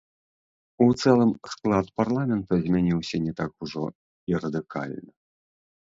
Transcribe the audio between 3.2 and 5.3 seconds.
не так ужо і радыкальна.